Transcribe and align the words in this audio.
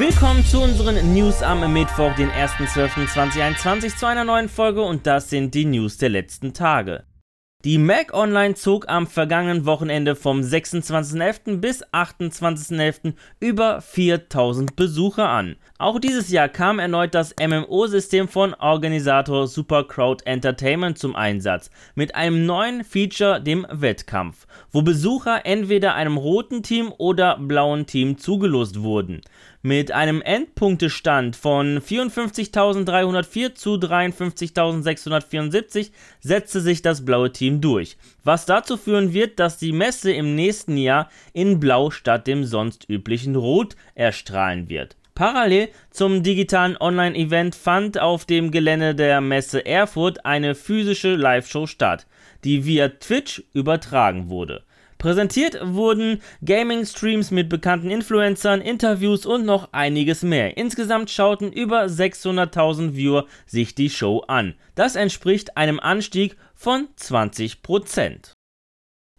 Willkommen 0.00 0.42
zu 0.46 0.62
unseren 0.62 1.12
News 1.12 1.42
am 1.42 1.70
Mittwoch, 1.74 2.14
den 2.14 2.30
1.12.2021 2.30 3.98
zu 3.98 4.06
einer 4.06 4.24
neuen 4.24 4.48
Folge 4.48 4.80
und 4.80 5.06
das 5.06 5.28
sind 5.28 5.52
die 5.52 5.66
News 5.66 5.98
der 5.98 6.08
letzten 6.08 6.54
Tage. 6.54 7.04
Die 7.66 7.76
Mac 7.76 8.14
Online 8.14 8.54
zog 8.54 8.88
am 8.88 9.06
vergangenen 9.06 9.66
Wochenende 9.66 10.16
vom 10.16 10.40
26.11. 10.40 11.58
bis 11.58 11.84
28.11. 11.84 13.12
über 13.38 13.82
4000 13.82 14.76
Besucher 14.76 15.28
an. 15.28 15.56
Auch 15.76 16.00
dieses 16.00 16.30
Jahr 16.30 16.48
kam 16.48 16.78
erneut 16.78 17.14
das 17.14 17.34
MMO-System 17.38 18.28
von 18.28 18.54
Organisator 18.54 19.46
Super 19.46 19.84
Crowd 19.84 20.24
Entertainment 20.24 20.96
zum 20.96 21.14
Einsatz, 21.14 21.70
mit 21.94 22.14
einem 22.14 22.46
neuen 22.46 22.82
Feature, 22.82 23.42
dem 23.42 23.66
Wettkampf, 23.70 24.46
wo 24.72 24.80
Besucher 24.80 25.44
entweder 25.44 25.94
einem 25.94 26.16
roten 26.16 26.62
Team 26.62 26.90
oder 26.96 27.36
blauen 27.38 27.84
Team 27.84 28.16
zugelost 28.16 28.80
wurden. 28.80 29.20
Mit 29.62 29.92
einem 29.92 30.22
Endpunktestand 30.22 31.36
von 31.36 31.82
54.304 31.82 33.54
zu 33.54 33.74
53.674 33.74 35.90
setzte 36.18 36.62
sich 36.62 36.80
das 36.80 37.04
blaue 37.04 37.30
Team 37.30 37.60
durch, 37.60 37.98
was 38.24 38.46
dazu 38.46 38.78
führen 38.78 39.12
wird, 39.12 39.38
dass 39.38 39.58
die 39.58 39.72
Messe 39.72 40.12
im 40.12 40.34
nächsten 40.34 40.78
Jahr 40.78 41.10
in 41.34 41.60
Blau 41.60 41.90
statt 41.90 42.26
dem 42.26 42.44
sonst 42.44 42.88
üblichen 42.88 43.36
Rot 43.36 43.76
erstrahlen 43.94 44.70
wird. 44.70 44.96
Parallel 45.14 45.68
zum 45.90 46.22
digitalen 46.22 46.78
Online-Event 46.78 47.54
fand 47.54 48.00
auf 48.00 48.24
dem 48.24 48.52
Gelände 48.52 48.94
der 48.94 49.20
Messe 49.20 49.66
Erfurt 49.66 50.24
eine 50.24 50.54
physische 50.54 51.16
Live-Show 51.16 51.66
statt, 51.66 52.06
die 52.44 52.64
via 52.64 52.88
Twitch 52.88 53.42
übertragen 53.52 54.30
wurde. 54.30 54.62
Präsentiert 55.00 55.58
wurden 55.62 56.20
Gaming-Streams 56.44 57.30
mit 57.30 57.48
bekannten 57.48 57.90
Influencern, 57.90 58.60
Interviews 58.60 59.24
und 59.24 59.46
noch 59.46 59.72
einiges 59.72 60.22
mehr. 60.22 60.58
Insgesamt 60.58 61.08
schauten 61.08 61.50
über 61.50 61.84
600.000 61.86 62.94
Viewer 62.94 63.24
sich 63.46 63.74
die 63.74 63.88
Show 63.88 64.20
an. 64.28 64.54
Das 64.74 64.96
entspricht 64.96 65.56
einem 65.56 65.80
Anstieg 65.80 66.36
von 66.54 66.88
20%. 66.98 68.34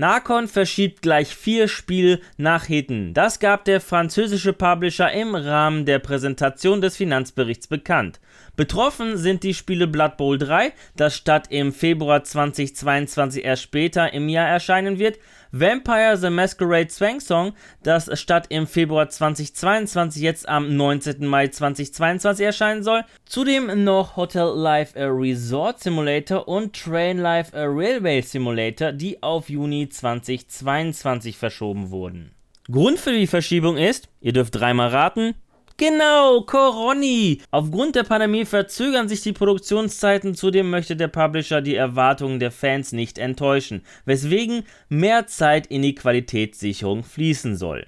Narcon 0.00 0.46
verschiebt 0.46 1.02
gleich 1.02 1.34
vier 1.34 1.66
Spiele 1.66 2.20
nach 2.36 2.64
hinten. 2.64 3.14
Das 3.14 3.40
gab 3.40 3.64
der 3.64 3.80
französische 3.80 4.52
Publisher 4.52 5.10
im 5.10 5.34
Rahmen 5.34 5.86
der 5.86 5.98
Präsentation 5.98 6.80
des 6.80 6.96
Finanzberichts 6.96 7.66
bekannt. 7.66 8.20
Betroffen 8.54 9.16
sind 9.16 9.42
die 9.42 9.54
Spiele 9.54 9.88
Blood 9.88 10.16
Bowl 10.16 10.38
3, 10.38 10.72
das 10.94 11.16
statt 11.16 11.48
im 11.50 11.72
Februar 11.72 12.22
2022 12.22 13.44
erst 13.44 13.64
später 13.64 14.12
im 14.12 14.28
Jahr 14.28 14.46
erscheinen 14.46 15.00
wird, 15.00 15.18
Vampire 15.50 16.16
the 16.16 16.30
Masquerade 16.30 16.90
Swang 16.90 17.20
Song, 17.20 17.52
das 17.82 18.10
statt 18.20 18.46
im 18.50 18.66
Februar 18.66 19.08
2022 19.08 20.22
jetzt 20.22 20.48
am 20.48 20.76
19. 20.76 21.26
Mai 21.26 21.48
2022 21.48 22.44
erscheinen 22.44 22.82
soll. 22.82 23.04
Zudem 23.24 23.84
noch 23.84 24.16
Hotel 24.16 24.52
Life 24.54 24.98
a 25.00 25.06
Resort 25.06 25.80
Simulator 25.80 26.46
und 26.46 26.74
Train 26.74 27.18
Life 27.18 27.56
a 27.56 27.64
Railway 27.64 28.20
Simulator, 28.20 28.92
die 28.92 29.22
auf 29.22 29.48
Juni 29.48 29.88
2022 29.88 31.38
verschoben 31.38 31.90
wurden. 31.90 32.32
Grund 32.70 32.98
für 32.98 33.12
die 33.12 33.26
Verschiebung 33.26 33.78
ist, 33.78 34.10
ihr 34.20 34.34
dürft 34.34 34.54
dreimal 34.54 34.88
raten, 34.88 35.34
Genau, 35.80 36.40
Coroni. 36.42 37.40
Aufgrund 37.52 37.94
der 37.94 38.02
Pandemie 38.02 38.44
verzögern 38.44 39.08
sich 39.08 39.20
die 39.20 39.32
Produktionszeiten, 39.32 40.34
zudem 40.34 40.70
möchte 40.70 40.96
der 40.96 41.06
Publisher 41.06 41.60
die 41.60 41.76
Erwartungen 41.76 42.40
der 42.40 42.50
Fans 42.50 42.90
nicht 42.90 43.16
enttäuschen, 43.16 43.82
weswegen 44.04 44.64
mehr 44.88 45.28
Zeit 45.28 45.68
in 45.68 45.82
die 45.82 45.94
Qualitätssicherung 45.94 47.04
fließen 47.04 47.56
soll. 47.56 47.86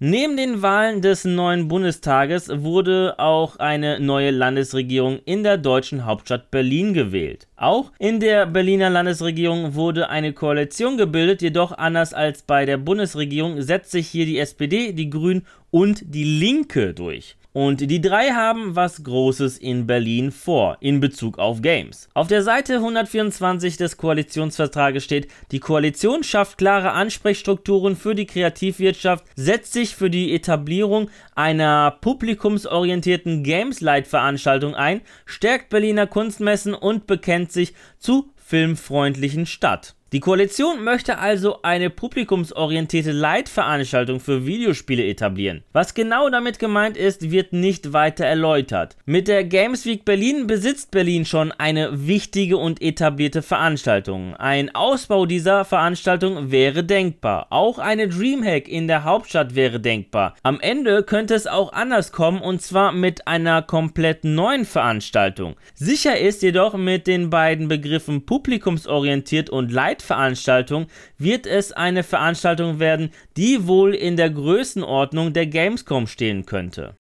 Neben 0.00 0.36
den 0.36 0.62
Wahlen 0.62 1.02
des 1.02 1.24
neuen 1.24 1.66
Bundestages 1.66 2.48
wurde 2.62 3.16
auch 3.18 3.56
eine 3.56 3.98
neue 3.98 4.30
Landesregierung 4.30 5.18
in 5.24 5.42
der 5.42 5.58
deutschen 5.58 6.04
Hauptstadt 6.04 6.52
Berlin 6.52 6.94
gewählt. 6.94 7.48
Auch 7.56 7.90
in 7.98 8.20
der 8.20 8.46
Berliner 8.46 8.90
Landesregierung 8.90 9.74
wurde 9.74 10.08
eine 10.08 10.32
Koalition 10.32 10.98
gebildet, 10.98 11.42
jedoch 11.42 11.72
anders 11.72 12.14
als 12.14 12.42
bei 12.42 12.64
der 12.64 12.76
Bundesregierung 12.76 13.60
setzt 13.60 13.90
sich 13.90 14.06
hier 14.06 14.24
die 14.24 14.38
SPD, 14.38 14.92
die 14.92 15.10
Grünen 15.10 15.44
und 15.72 16.14
die 16.14 16.22
Linke 16.22 16.94
durch. 16.94 17.36
Und 17.60 17.80
die 17.80 18.00
drei 18.00 18.30
haben 18.30 18.76
was 18.76 19.02
Großes 19.02 19.58
in 19.58 19.88
Berlin 19.88 20.30
vor, 20.30 20.76
in 20.78 21.00
Bezug 21.00 21.40
auf 21.40 21.60
Games. 21.60 22.08
Auf 22.14 22.28
der 22.28 22.44
Seite 22.44 22.74
124 22.74 23.76
des 23.76 23.96
Koalitionsvertrages 23.96 25.02
steht, 25.02 25.26
die 25.50 25.58
Koalition 25.58 26.22
schafft 26.22 26.58
klare 26.58 26.92
Ansprechstrukturen 26.92 27.96
für 27.96 28.14
die 28.14 28.26
Kreativwirtschaft, 28.26 29.24
setzt 29.34 29.72
sich 29.72 29.96
für 29.96 30.08
die 30.08 30.36
Etablierung 30.36 31.10
einer 31.34 31.90
publikumsorientierten 32.00 33.42
Games-Light-Veranstaltung 33.42 34.76
ein, 34.76 35.00
stärkt 35.26 35.68
Berliner 35.68 36.06
Kunstmessen 36.06 36.74
und 36.74 37.08
bekennt 37.08 37.50
sich 37.50 37.74
zu 37.98 38.30
filmfreundlichen 38.36 39.46
Stadt. 39.46 39.96
Die 40.10 40.20
Koalition 40.20 40.82
möchte 40.84 41.18
also 41.18 41.60
eine 41.60 41.90
publikumsorientierte 41.90 43.12
Leitveranstaltung 43.12 44.20
für 44.20 44.46
Videospiele 44.46 45.04
etablieren. 45.04 45.64
Was 45.74 45.92
genau 45.92 46.30
damit 46.30 46.58
gemeint 46.58 46.96
ist, 46.96 47.30
wird 47.30 47.52
nicht 47.52 47.92
weiter 47.92 48.24
erläutert. 48.24 48.96
Mit 49.04 49.28
der 49.28 49.44
Games 49.44 49.84
Week 49.84 50.06
Berlin 50.06 50.46
besitzt 50.46 50.92
Berlin 50.92 51.26
schon 51.26 51.52
eine 51.52 52.06
wichtige 52.06 52.56
und 52.56 52.80
etablierte 52.80 53.42
Veranstaltung. 53.42 54.34
Ein 54.36 54.74
Ausbau 54.74 55.26
dieser 55.26 55.66
Veranstaltung 55.66 56.50
wäre 56.50 56.84
denkbar. 56.84 57.48
Auch 57.50 57.78
eine 57.78 58.08
Dreamhack 58.08 58.66
in 58.66 58.88
der 58.88 59.04
Hauptstadt 59.04 59.54
wäre 59.54 59.78
denkbar. 59.78 60.34
Am 60.42 60.58
Ende 60.58 61.02
könnte 61.02 61.34
es 61.34 61.46
auch 61.46 61.74
anders 61.74 62.12
kommen 62.12 62.40
und 62.40 62.62
zwar 62.62 62.92
mit 62.92 63.28
einer 63.28 63.60
komplett 63.60 64.24
neuen 64.24 64.64
Veranstaltung. 64.64 65.56
Sicher 65.74 66.18
ist 66.18 66.42
jedoch 66.42 66.78
mit 66.78 67.06
den 67.06 67.28
beiden 67.28 67.68
Begriffen 67.68 68.24
publikumsorientiert 68.24 69.50
und 69.50 69.70
Leitveranstaltung 69.70 69.97
Light-Veranstaltung 69.98 70.86
wird 71.18 71.46
es 71.46 71.72
eine 71.72 72.02
Veranstaltung 72.02 72.78
werden, 72.78 73.10
die 73.36 73.66
wohl 73.66 73.94
in 73.94 74.16
der 74.16 74.30
Größenordnung 74.30 75.32
der 75.32 75.46
Gamescom 75.46 76.06
stehen 76.06 76.46
könnte. 76.46 76.94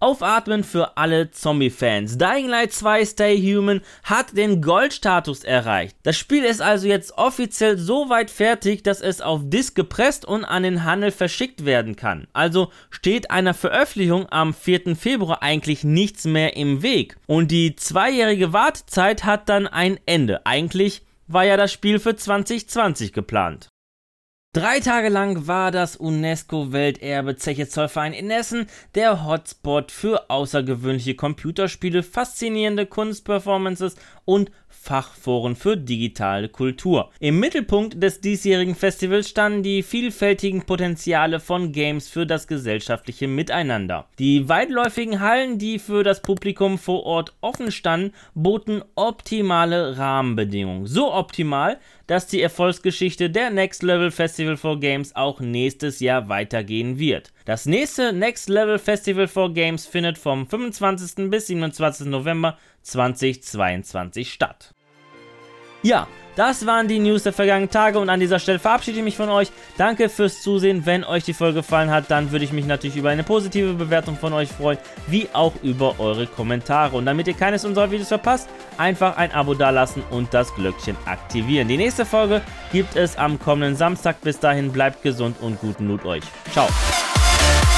Aufatmen 0.00 0.64
für 0.64 0.98
alle 0.98 1.30
Zombie-Fans. 1.30 2.18
Dying 2.18 2.48
Light 2.48 2.72
2 2.72 3.06
Stay 3.06 3.38
Human 3.38 3.80
hat 4.02 4.36
den 4.36 4.60
Gold-Status 4.60 5.44
erreicht. 5.44 5.96
Das 6.02 6.18
Spiel 6.18 6.44
ist 6.44 6.60
also 6.60 6.86
jetzt 6.86 7.16
offiziell 7.16 7.78
so 7.78 8.10
weit 8.10 8.30
fertig, 8.30 8.82
dass 8.82 9.00
es 9.00 9.22
auf 9.22 9.40
Disk 9.44 9.74
gepresst 9.74 10.26
und 10.26 10.44
an 10.44 10.62
den 10.64 10.84
Handel 10.84 11.10
verschickt 11.10 11.64
werden 11.64 11.96
kann. 11.96 12.26
Also 12.34 12.70
steht 12.90 13.30
einer 13.30 13.54
Veröffentlichung 13.54 14.26
am 14.30 14.52
4. 14.52 14.94
Februar 14.94 15.42
eigentlich 15.42 15.84
nichts 15.84 16.26
mehr 16.26 16.54
im 16.56 16.82
Weg. 16.82 17.16
Und 17.26 17.50
die 17.50 17.74
zweijährige 17.74 18.52
Wartezeit 18.52 19.24
hat 19.24 19.48
dann 19.48 19.66
ein 19.66 19.98
Ende. 20.04 20.44
Eigentlich 20.44 21.02
war 21.26 21.44
ja 21.44 21.56
das 21.56 21.72
Spiel 21.72 21.98
für 21.98 22.16
2020 22.16 23.12
geplant. 23.12 23.68
Drei 24.54 24.78
Tage 24.78 25.08
lang 25.08 25.48
war 25.48 25.72
das 25.72 25.96
UNESCO-Welterbe 25.96 27.34
Zeche 27.34 27.66
Zollverein 27.66 28.12
in 28.12 28.30
Essen 28.30 28.68
der 28.94 29.26
Hotspot 29.26 29.90
für 29.90 30.30
außergewöhnliche 30.30 31.16
Computerspiele, 31.16 32.04
faszinierende 32.04 32.86
Kunstperformances 32.86 33.96
und 34.24 34.52
Fachforen 34.80 35.56
für 35.56 35.76
digitale 35.76 36.48
Kultur. 36.48 37.10
Im 37.20 37.40
Mittelpunkt 37.40 38.02
des 38.02 38.20
diesjährigen 38.20 38.74
Festivals 38.74 39.28
standen 39.28 39.62
die 39.62 39.82
vielfältigen 39.82 40.62
Potenziale 40.62 41.40
von 41.40 41.72
Games 41.72 42.08
für 42.08 42.26
das 42.26 42.46
gesellschaftliche 42.46 43.28
Miteinander. 43.28 44.06
Die 44.18 44.48
weitläufigen 44.48 45.20
Hallen, 45.20 45.58
die 45.58 45.78
für 45.78 46.02
das 46.02 46.22
Publikum 46.22 46.78
vor 46.78 47.04
Ort 47.04 47.34
offen 47.40 47.72
standen, 47.72 48.12
boten 48.34 48.82
optimale 48.94 49.96
Rahmenbedingungen. 49.98 50.86
So 50.86 51.12
optimal, 51.12 51.78
dass 52.06 52.26
die 52.26 52.42
Erfolgsgeschichte 52.42 53.30
der 53.30 53.50
Next 53.50 53.82
Level 53.82 54.10
Festival 54.10 54.56
for 54.56 54.80
Games 54.80 55.14
auch 55.16 55.40
nächstes 55.40 56.00
Jahr 56.00 56.28
weitergehen 56.28 56.98
wird. 56.98 57.33
Das 57.44 57.66
nächste 57.66 58.14
Next 58.14 58.48
Level 58.48 58.78
Festival 58.78 59.28
for 59.28 59.52
Games 59.52 59.86
findet 59.86 60.16
vom 60.16 60.46
25. 60.46 61.30
bis 61.30 61.48
27. 61.48 62.06
November 62.06 62.56
2022 62.82 64.32
statt. 64.32 64.72
Ja, 65.82 66.08
das 66.36 66.64
waren 66.64 66.88
die 66.88 66.98
News 66.98 67.24
der 67.24 67.34
vergangenen 67.34 67.68
Tage 67.68 67.98
und 67.98 68.08
an 68.08 68.18
dieser 68.18 68.38
Stelle 68.38 68.58
verabschiede 68.58 68.98
ich 68.98 69.04
mich 69.04 69.16
von 69.18 69.28
euch. 69.28 69.52
Danke 69.76 70.08
fürs 70.08 70.40
Zusehen. 70.40 70.86
Wenn 70.86 71.04
euch 71.04 71.24
die 71.24 71.34
Folge 71.34 71.56
gefallen 71.60 71.90
hat, 71.90 72.10
dann 72.10 72.32
würde 72.32 72.46
ich 72.46 72.52
mich 72.52 72.64
natürlich 72.64 72.96
über 72.96 73.10
eine 73.10 73.22
positive 73.22 73.74
Bewertung 73.74 74.16
von 74.16 74.32
euch 74.32 74.48
freuen, 74.48 74.78
wie 75.06 75.28
auch 75.34 75.52
über 75.62 76.00
eure 76.00 76.26
Kommentare. 76.26 76.96
Und 76.96 77.04
damit 77.04 77.28
ihr 77.28 77.34
keines 77.34 77.66
unserer 77.66 77.90
Videos 77.90 78.08
verpasst, 78.08 78.48
einfach 78.78 79.18
ein 79.18 79.32
Abo 79.32 79.52
dalassen 79.52 80.02
und 80.10 80.32
das 80.32 80.52
Glöckchen 80.54 80.96
aktivieren. 81.04 81.68
Die 81.68 81.76
nächste 81.76 82.06
Folge 82.06 82.40
gibt 82.72 82.96
es 82.96 83.18
am 83.18 83.38
kommenden 83.38 83.76
Samstag. 83.76 84.22
Bis 84.22 84.40
dahin 84.40 84.72
bleibt 84.72 85.02
gesund 85.02 85.36
und 85.42 85.60
guten 85.60 85.86
Loot 85.88 86.06
euch. 86.06 86.24
Ciao. 86.52 86.66